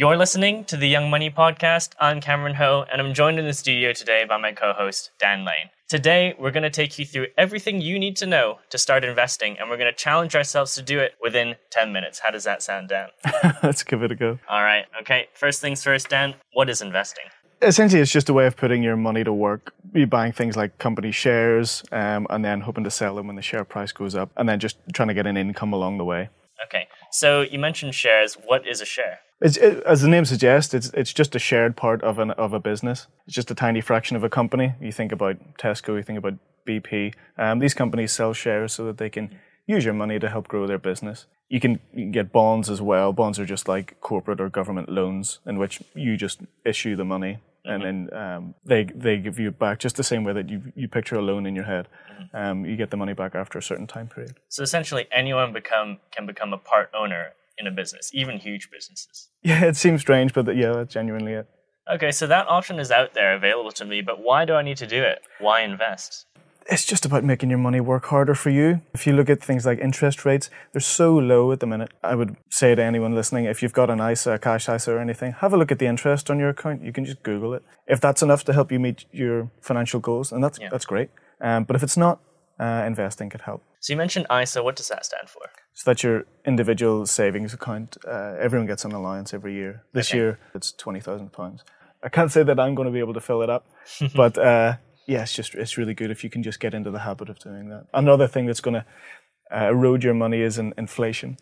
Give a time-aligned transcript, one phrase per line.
[0.00, 1.92] You're listening to the Young Money Podcast.
[2.00, 5.44] I'm Cameron Ho, and I'm joined in the studio today by my co host, Dan
[5.44, 5.68] Lane.
[5.90, 9.58] Today, we're going to take you through everything you need to know to start investing,
[9.58, 12.18] and we're going to challenge ourselves to do it within 10 minutes.
[12.24, 13.08] How does that sound, Dan?
[13.62, 14.38] Let's give it a go.
[14.48, 15.28] All right, okay.
[15.34, 17.26] First things first, Dan, what is investing?
[17.60, 19.74] Essentially, it's just a way of putting your money to work.
[19.92, 23.42] You're buying things like company shares um, and then hoping to sell them when the
[23.42, 26.30] share price goes up, and then just trying to get an income along the way.
[26.64, 28.38] Okay, so you mentioned shares.
[28.46, 29.18] What is a share?
[29.40, 32.52] It's, it, as the name suggests, it's it's just a shared part of an of
[32.52, 33.06] a business.
[33.26, 34.74] It's just a tiny fraction of a company.
[34.80, 36.34] You think about Tesco, you think about
[36.66, 37.14] BP.
[37.38, 40.66] Um, these companies sell shares so that they can use your money to help grow
[40.66, 41.26] their business.
[41.48, 43.12] You can, you can get bonds as well.
[43.12, 47.38] Bonds are just like corporate or government loans in which you just issue the money
[47.64, 50.88] and then um, they they give you back just the same way that you you
[50.88, 51.88] picture a loan in your head.
[52.32, 54.36] Um, you get the money back after a certain time period.
[54.48, 59.28] So essentially, anyone become can become a part owner in a business, even huge businesses.
[59.42, 61.46] Yeah, it seems strange, but yeah, that's genuinely it.
[61.90, 64.76] Okay, so that option is out there available to me, but why do I need
[64.78, 65.22] to do it?
[65.38, 66.26] Why invest?
[66.66, 68.82] It's just about making your money work harder for you.
[68.92, 71.90] If you look at things like interest rates, they're so low at the minute.
[72.04, 74.98] I would say to anyone listening, if you've got an ISA, a cash ISA or
[75.00, 76.82] anything, have a look at the interest on your account.
[76.84, 77.62] You can just Google it.
[77.88, 80.68] If that's enough to help you meet your financial goals, and that's Yeah.
[80.70, 81.08] that's great.
[81.40, 82.20] Um, but if it's not,
[82.60, 83.64] uh, investing could help.
[83.80, 84.62] So you mentioned ISA.
[84.62, 85.40] What does that stand for?
[85.74, 87.96] So that's your individual savings account.
[88.06, 89.84] Uh, everyone gets an allowance every year.
[89.92, 90.18] This Okay.
[90.18, 91.62] year, it's twenty thousand pounds.
[92.02, 93.66] I can't say that I'm going to be able to fill it up,
[94.14, 94.76] but uh,
[95.06, 97.38] yeah, it's just it's really good if you can just get into the habit of
[97.38, 97.86] doing that.
[97.94, 98.84] Another thing that's going to
[99.54, 101.36] uh, erode your money is in inflation.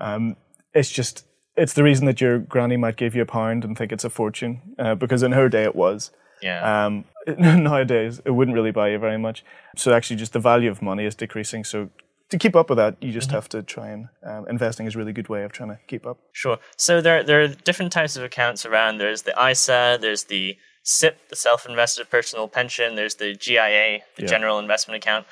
[0.00, 0.36] Um,
[0.74, 1.24] it's just
[1.56, 4.10] it's the reason that your granny might give you a pound and think it's a
[4.10, 6.10] fortune uh, because in her day it was.
[6.40, 6.86] Yeah.
[6.86, 7.04] Um,
[7.38, 9.44] nowadays, it wouldn't really buy you very much.
[9.76, 11.64] So actually, just the value of money is decreasing.
[11.64, 11.90] So
[12.30, 14.98] to keep up with that, you just have to try and um, investing is a
[14.98, 16.18] really good way of trying to keep up.
[16.32, 16.58] Sure.
[16.76, 18.98] So there, there are different types of accounts around.
[18.98, 24.26] There's the ISA, there's the SIPP, the self-invested personal pension, there's the GIA, the Yeah.
[24.28, 25.26] general investment account.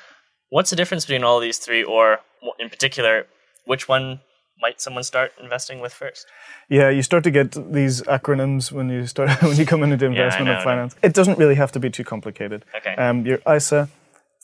[0.49, 2.19] What's the difference between all these three, or
[2.59, 3.27] in particular,
[3.65, 4.21] which one
[4.59, 6.25] might someone start investing with first?
[6.69, 10.45] Yeah, you start to get these acronyms when you start when you come into investment
[10.45, 10.95] know, and finance.
[11.03, 12.65] It doesn't really have to be too complicated.
[12.75, 12.95] Okay.
[12.95, 13.89] Um, your ISA,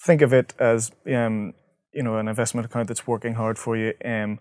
[0.06, 1.54] think of it as um,
[1.94, 3.94] you know an investment account that's working hard for you.
[4.04, 4.40] Um,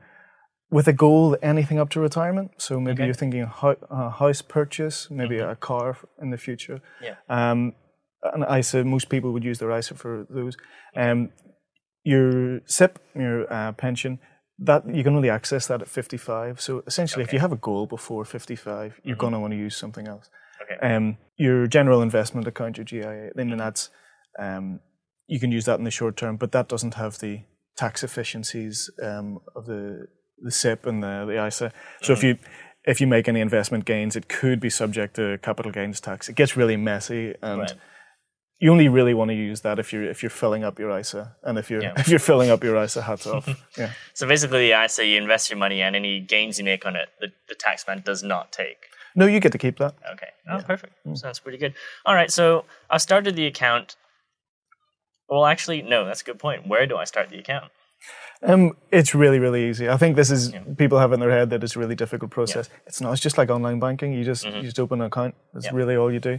[0.71, 2.53] with a goal, anything up to retirement.
[2.57, 3.03] So maybe Okay.
[3.03, 3.07] Mm-hmm.
[3.07, 3.43] you're thinking
[3.91, 6.81] a, house purchase, maybe a car in the future.
[7.03, 7.17] Yeah.
[7.29, 7.75] Um,
[8.23, 10.57] an ISA, most people would use their ISA for those.
[10.97, 11.31] Um,
[12.05, 14.19] your SIPP, your uh, pension,
[14.59, 16.61] that you can only access that at 55.
[16.61, 19.77] So essentially, if you have a goal before 55, you're going to want to use
[19.77, 20.31] something else.
[20.63, 20.95] Okay.
[20.95, 23.91] Um, your general investment account, your GIA, then that's
[24.39, 24.81] um,
[25.27, 27.43] you can use that in the short term, but that doesn't have the
[27.77, 30.07] tax efficiencies um, of the
[30.45, 31.73] the SIPP and the, the ISA.
[32.03, 32.37] So if you
[32.85, 36.29] if you make any investment gains, it could be subject to capital gains tax.
[36.29, 37.73] It gets really messy, and Right.
[38.59, 41.37] you only really want to use that if you're if you're filling up your ISA,
[41.45, 41.93] and if you're Yeah.
[41.97, 43.49] if you're filling up your ISA, hats off.
[43.79, 43.93] yeah.
[44.15, 47.09] So basically, the ISA, you invest your money, and any gains you make on it,
[47.21, 48.79] the, the tax man does not take.
[49.15, 49.95] No, you get to keep that.
[50.15, 50.29] Okay.
[50.51, 50.95] Oh, perfect.
[51.15, 51.75] Sounds pretty good.
[52.07, 52.31] All right.
[52.31, 53.95] So I've started the account.
[55.33, 56.05] Well, actually, no.
[56.05, 56.67] That's a good point.
[56.69, 57.71] Where do I start the account?
[58.43, 59.89] Um, it's really, really easy.
[59.89, 62.69] I think this is people have in their head that it's a really difficult process.
[62.87, 63.13] It's not.
[63.15, 64.13] It's just like online banking.
[64.13, 65.35] You just you just open an account.
[65.55, 65.79] That's Yeah.
[65.79, 66.35] really all you do.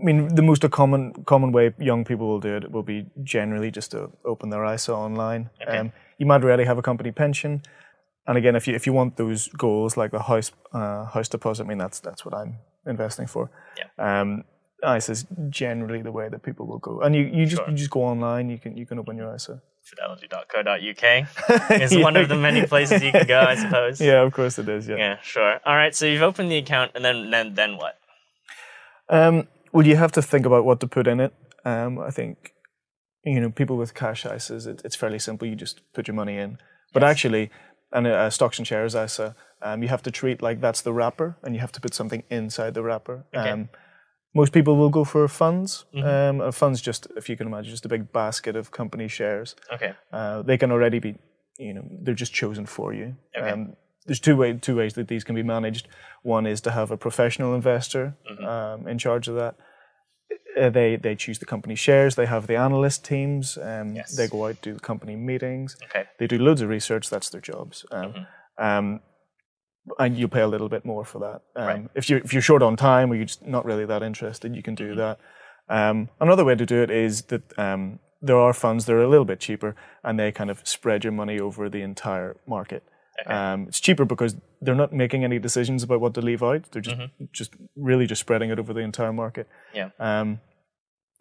[0.00, 3.70] I mean, the most common common way young people will do it will be generally
[3.72, 5.50] just to open their ISA online.
[5.62, 5.78] Okay.
[5.78, 7.62] Um, you might already have a company pension,
[8.26, 11.64] and again, if you if you want those goals like the house uh, house deposit,
[11.64, 12.52] I mean that's that's what I'm
[12.86, 13.50] investing for.
[13.78, 14.20] Yeah.
[14.20, 14.44] Um,
[14.84, 17.70] ISA is generally the way that people will go, and you, you just Sure.
[17.70, 18.50] you just go online.
[18.50, 19.62] You can you can open your ISA.
[19.84, 24.00] Fidelity.co.uk is one of the many places you can go, I suppose.
[24.10, 24.86] Yeah, of course it is.
[24.88, 24.96] Yeah.
[24.96, 25.60] Yeah, sure.
[25.66, 25.94] All right.
[25.94, 27.98] So you've opened the account, and then then then what?
[29.08, 31.32] Um, well, you have to think about what to put in it.
[31.64, 32.54] Um, I think,
[33.24, 35.46] you know, people with cash ISAs, it, it's fairly simple.
[35.48, 36.58] You just put your money in.
[36.92, 37.50] But actually,
[37.92, 41.36] and a, stocks and shares ISA, um, you have to treat like that's the wrapper,
[41.42, 43.24] and you have to put something inside the wrapper.
[43.34, 43.50] Okay.
[43.50, 43.68] Um,
[44.34, 45.84] most people will go for funds.
[45.94, 49.54] Um, a fund's just, if you can imagine, just a big basket of company shares.
[49.74, 49.92] Okay.
[50.12, 51.16] Uh, they can already be,
[51.58, 53.16] you know, they're just chosen for you.
[53.36, 53.50] Okay.
[53.50, 53.76] Um,
[54.06, 55.86] there's two way two ways that these can be managed.
[56.22, 58.44] One is to have a professional investor Mm-hmm.
[58.44, 59.54] um, in charge of that.
[60.60, 62.14] Uh, they they choose the company shares.
[62.14, 63.56] They have the analyst teams.
[63.58, 64.16] Um, Yes.
[64.16, 65.76] They go out do the company meetings.
[65.84, 66.04] Okay.
[66.18, 67.08] They do loads of research.
[67.10, 67.84] That's their jobs.
[67.90, 68.02] Um,
[68.58, 68.96] Mm-hmm.
[69.88, 71.42] Um, and you pay a little bit more for that.
[71.60, 71.88] Um, Right.
[71.94, 74.62] If you're if you're short on time or you're just not really that interested, you
[74.62, 74.88] can Mm-hmm.
[74.90, 75.18] do that.
[75.68, 79.08] Um, another way to do it is that um, there are funds that are a
[79.08, 79.74] little bit cheaper,
[80.04, 82.82] and they kind of spread your money over the entire market.
[83.26, 86.64] Um, it's cheaper because they're not making any decisions about what to leave out.
[86.72, 86.96] They're just
[87.32, 89.46] just really just spreading it over the entire market.
[89.74, 89.90] Yeah.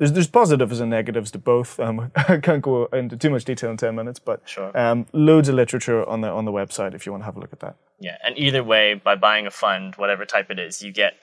[0.02, 1.80] There's there's positives and negatives to both.
[1.80, 4.76] Um, I can't go into too much detail in ten minutes, but Sure.
[4.76, 7.40] um, loads of literature on the on the website if you want to have a
[7.40, 7.76] look at that.
[8.00, 11.14] Yeah, and either way, by buying a fund, whatever type it is, you get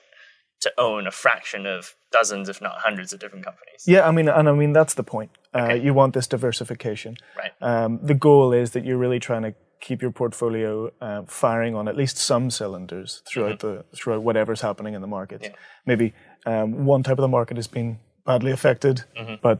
[0.60, 3.82] to own a fraction of dozens, if not hundreds, of different companies.
[3.84, 5.32] Yeah, I mean, and I mean that's the point.
[5.52, 5.81] Uh, Okay.
[5.84, 7.16] You want this diversification.
[7.36, 7.50] Right.
[7.60, 11.88] Um, the goal is that you're really trying to keep your portfolio uh, firing on
[11.88, 15.46] at least some cylinders throughout the throughout whatever's happening in the markets.
[15.46, 15.54] Mm-hmm.
[15.54, 15.86] Yeah.
[15.86, 16.14] Maybe
[16.46, 17.98] um, one type of the market has been
[18.28, 19.36] badly affected, Mm-hmm.
[19.48, 19.58] but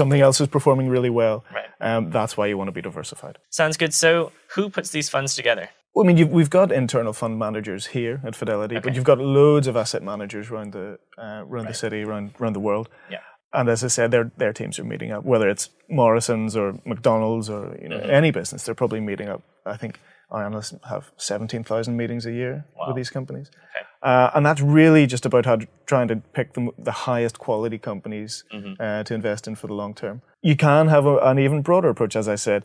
[0.00, 1.36] something else is performing really well.
[1.58, 1.70] Right.
[1.88, 3.36] Um, that's why you want to be diversified.
[3.50, 3.92] Sounds good.
[4.04, 5.66] So, who puts these funds together?
[5.94, 9.18] Well, I mean, you've, we've got internal fund managers here at Fidelity, but you've got
[9.18, 10.86] loads of asset managers around the
[11.24, 12.86] uh, around the city, around around the world.
[13.10, 13.18] Yeah.
[13.58, 17.48] And as I said, their their teams are meeting up, whether it's Morrison's or McDonald's
[17.50, 18.20] or you know Mm-hmm.
[18.20, 19.42] any business, they're probably meeting up.
[19.66, 19.94] I think
[20.32, 22.86] our analysts have seventeen thousand meetings a year Wow.
[22.88, 23.84] with these companies, Okay.
[24.10, 27.78] uh, and that's really just about how to, trying to pick the, the highest quality
[27.78, 28.74] companies Mm-hmm.
[28.84, 30.16] uh, to invest in for the long term.
[30.50, 32.64] You can have a, an even broader approach, as I said,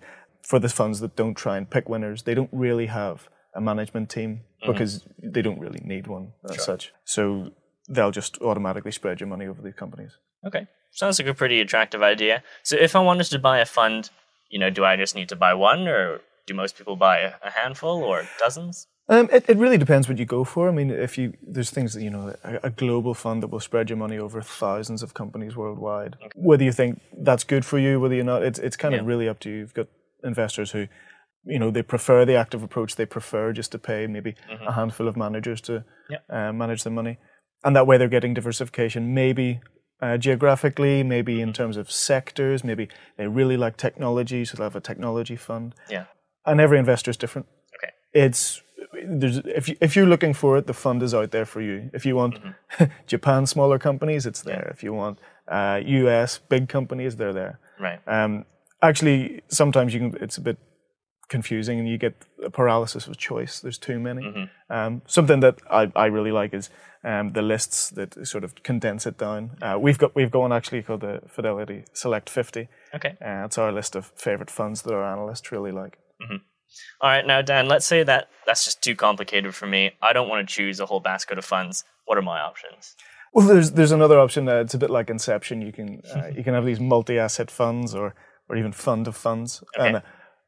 [0.50, 2.24] for the funds that don't try and pick winners.
[2.24, 4.92] They don't really have a management team because
[5.36, 6.94] they don't really need one as such.
[7.06, 7.52] So
[7.90, 10.12] they'll just automatically spread your money over these companies.
[10.46, 10.68] Okay.
[10.92, 12.44] Sounds like a pretty attractive idea.
[12.64, 14.10] So, if I wanted to buy a fund,
[14.50, 17.52] you know, do I just need to buy one, or do most people buy a
[17.52, 18.88] handful or dozens?
[19.10, 20.68] Um, it, it really depends what you go for.
[20.68, 23.60] I mean, if you there's things that you know, a, a global fund that will
[23.62, 26.16] spread your money over thousands of companies worldwide.
[26.36, 29.02] Whether you think that's good for you, whether you're not, it's it's kind Yeah.
[29.02, 29.58] of really up to you.
[29.58, 29.88] You've got
[30.24, 30.88] investors who,
[31.46, 32.96] you know, they prefer the active approach.
[32.96, 34.36] They prefer just to pay maybe
[34.68, 36.24] a handful of managers to Yep.
[36.30, 37.18] uh, manage the money,
[37.64, 39.14] and that way they're getting diversification.
[39.14, 39.60] Maybe.
[40.00, 44.76] Uh, geographically, maybe in terms of sectors, maybe they really like technology, so they'll have
[44.76, 45.74] a technology fund.
[45.90, 46.06] Yeah.
[46.48, 47.92] And every investor is different Okay.
[48.26, 48.62] it's
[49.06, 51.90] there's if you, if you're looking for it, the fund is out there for you.
[51.94, 52.84] If you want Mm-hmm.
[53.08, 54.68] Japan smaller companies, it's there.
[54.72, 56.40] If you want uh, U.S.
[56.50, 57.60] big companies, they're there.
[57.80, 58.00] Right.
[58.08, 58.46] Um,
[58.82, 60.18] actually, sometimes you can.
[60.24, 60.58] It's a bit
[61.30, 63.60] confusing, and you get a paralysis of choice.
[63.60, 64.24] There's too many.
[64.24, 64.74] Mm-hmm.
[64.74, 66.70] Um, something that I, I really like is
[67.04, 69.58] um, the lists that sort of condense it down.
[69.62, 72.68] Uh, we've got we've got one actually called the Fidelity Select 50.
[72.96, 73.18] Okay.
[73.22, 75.98] Uh, it's our list of favorite funds that our analysts really like.
[77.02, 77.26] All right.
[77.26, 79.92] Now, Dan, let's say that that's just too complicated for me.
[80.02, 81.84] I don't want to choose a whole basket of funds.
[82.06, 82.96] What are my options?
[83.34, 84.48] Well, there's there's another option.
[84.50, 85.62] Uh, it's a bit like Inception.
[85.62, 88.16] You can uh, you can have these multi-asset funds or
[88.50, 89.64] or even fund of funds.
[89.78, 89.88] Okay.
[89.88, 90.02] And uh,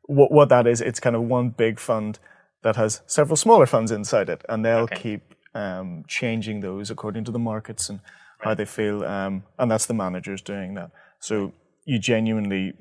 [0.04, 2.20] what what that is, it's kind of one big fund
[2.64, 4.96] that has several smaller funds inside it, and they'll Okay.
[4.96, 5.22] keep
[5.56, 8.00] um, changing those according to the markets and
[8.40, 9.04] how they feel.
[9.04, 10.92] Um, and that's the managers doing that.
[11.20, 11.54] So
[11.86, 12.74] you genuinely.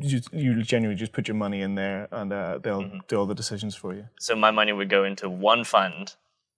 [0.00, 2.98] You, you genuinely just put your money in there, and uh, they'll Mm-hmm.
[3.08, 4.06] do all the decisions for you.
[4.18, 6.16] So my money would go into one fund,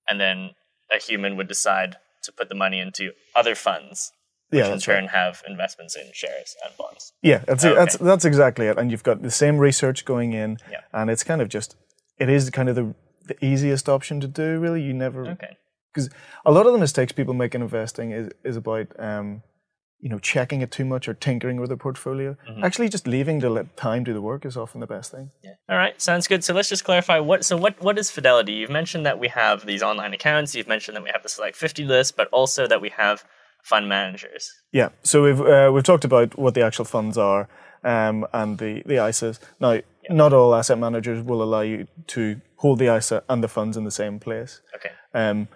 [0.09, 0.51] and then
[0.91, 4.13] a human would decide to put the money into other funds,
[4.51, 4.95] Yeah, which in that's right.
[5.01, 7.13] turn have investments in shares and bonds.
[7.23, 7.75] Yeah, that's Okay.
[7.75, 8.79] that's that's exactly it.
[8.79, 10.81] And you've got the same research going in, Yeah.
[10.93, 11.77] and it's kind of just
[12.19, 12.95] it is kind of the
[13.29, 14.59] the easiest option to do.
[14.61, 15.57] Really, you never Okay.
[15.93, 16.09] because
[16.45, 19.43] a lot of the mistakes people make in investing is is about um,
[19.99, 22.37] you know checking it too much or tinkering with their portfolio.
[22.49, 22.65] Mm-hmm.
[22.65, 25.31] Actually, just leaving to let time do the work is often the best thing.
[25.43, 25.53] Yeah.
[25.69, 26.01] All right.
[26.01, 26.45] Sounds good.
[26.45, 27.45] So let's just clarify what.
[27.45, 28.53] So what what is Fidelity?
[28.53, 30.55] You've mentioned that we have these online accounts.
[30.55, 33.25] You've mentioned that we have the Select 50 list, but also that we have
[33.65, 34.51] fund managers.
[34.73, 34.91] Yeah.
[35.03, 37.49] So we've uh, we've talked about what the actual funds are
[37.83, 39.39] um, and the the ISAs.
[39.61, 39.81] Now,
[40.11, 43.85] not all asset managers will allow you to hold the ISA and the funds in
[43.85, 44.61] the same place.
[44.75, 44.91] Okay.
[45.15, 45.49] Um,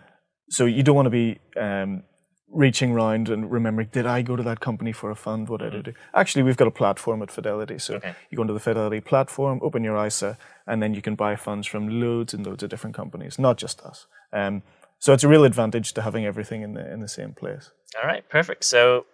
[0.48, 2.02] so you don't want to be um,
[2.52, 5.48] reaching round and remembering, did I go to that company for a fund?
[5.48, 5.92] What did I do?
[6.14, 7.78] Actually, we've got a platform at Fidelity.
[7.78, 8.14] So Okay.
[8.28, 11.66] you go into the Fidelity platform, open your ISA, and then you can buy funds
[11.66, 14.06] from loads and loads of different companies, not just us.
[14.32, 14.62] Um,
[14.98, 17.70] so it's a real advantage to having everything in the in the same place.
[18.00, 18.28] All right.
[18.28, 18.64] Perfect.
[18.64, 19.06] So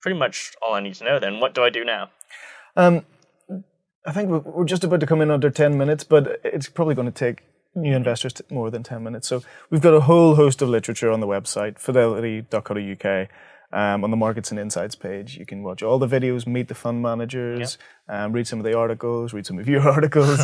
[0.00, 1.40] pretty much all I need to know then.
[1.40, 2.10] What do I do now?
[2.76, 3.04] Um,
[4.06, 6.94] I think we're- we're just about to come in under 10 minutes, but it's probably
[6.94, 7.42] going to take
[7.74, 9.28] new investors t- more than 10 minutes.
[9.28, 13.28] So we've got a whole host of literature on the website, fidelity.co.uk.
[13.72, 16.76] Um, on the Markets and Insights page, you can watch all the videos, meet the
[16.76, 17.76] fund managers,
[18.08, 20.40] um, read some of the articles, read some of your articles.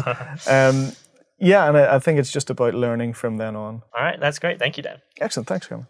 [0.48, 0.90] um,
[1.38, 3.82] yeah, and I, I think it's just about learning from then on.
[3.96, 4.18] All right.
[4.18, 4.58] That's great.
[4.58, 5.00] Thank you, Dan.
[5.20, 5.46] Excellent.
[5.46, 5.86] Thanks, Cameron.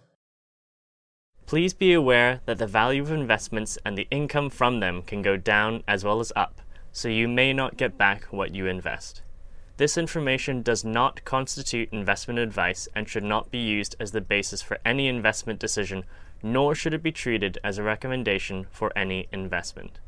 [1.47, 5.37] Please be aware that the value of investments and the income from them can go
[5.37, 6.61] down as well as up,
[6.93, 9.23] so you may not get back what you invest.
[9.81, 14.61] This information does not constitute investment advice and should not be used as the basis
[14.61, 16.05] for any investment decision,
[16.43, 19.99] nor should it be treated as a recommendation for any investment.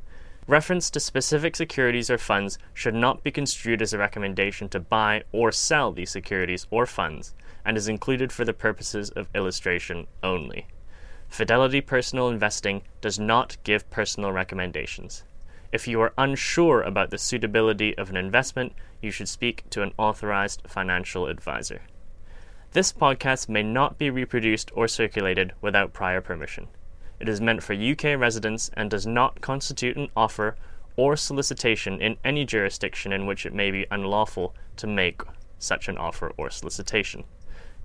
[0.47, 5.23] Reference to specific securities or funds should not be construed as a recommendation to buy
[5.33, 10.67] or sell these securities or funds and is included for the purposes of illustration only.
[11.31, 15.25] Fidelity Personal Investing does not give personal recommendations.
[15.73, 19.95] If you are unsure about the suitability of an investment, you should speak to an
[19.97, 21.81] authorized financial advisor.
[22.73, 26.69] This podcast may not be reproduced or circulated without prior permission.
[27.19, 30.57] It is meant for UK residents and does not constitute an offer
[30.95, 35.23] or solicitation in any jurisdiction in which it may be unlawful to make
[35.59, 37.25] such an offer or solicitation.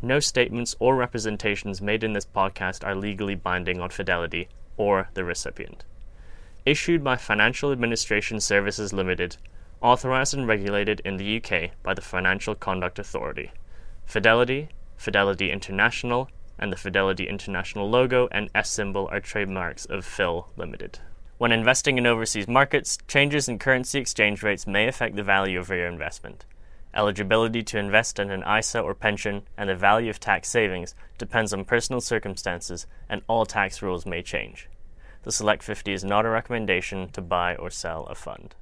[0.01, 5.23] No statements or representations made in this podcast are legally binding on Fidelity or the
[5.23, 5.85] recipient.
[6.67, 9.37] Issued by Financial Administration Services Limited,
[9.79, 13.51] authorized and regulated in the UK by the Financial Conduct Authority.
[14.05, 20.49] Fidelity, Fidelity International, and the Fidelity International logo and S symbol are trademarks of FIL
[20.57, 20.99] Limited.
[21.37, 25.69] When investing in overseas markets, changes in currency exchange rates may affect the value of
[25.69, 26.43] your investment.
[26.93, 31.53] Eligibility to invest in an ISA or pension and the value of tax savings depends
[31.53, 34.67] on personal circumstances, and all tax rules may change.
[35.23, 38.55] The Select 50 is not a recommendation to buy or sell a fund.